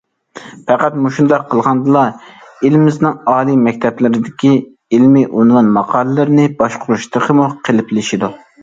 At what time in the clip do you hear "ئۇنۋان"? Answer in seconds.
5.31-5.71